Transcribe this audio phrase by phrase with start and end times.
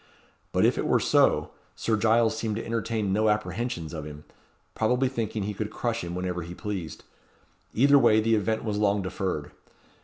[0.51, 4.23] But, if it were so, Sir Giles seemed to entertain no apprehensions of him,
[4.73, 7.03] probably thinking he could crush him whenever he pleased.
[7.75, 9.51] Either way the event was long deferred.